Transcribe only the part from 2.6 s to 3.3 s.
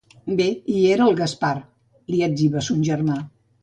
son germà—.